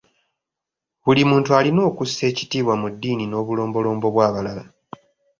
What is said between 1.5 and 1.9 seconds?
alina